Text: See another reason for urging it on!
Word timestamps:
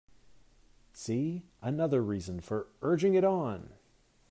See 0.93 1.43
another 1.61 2.01
reason 2.01 2.39
for 2.39 2.65
urging 2.81 3.13
it 3.13 3.23
on! 3.23 3.69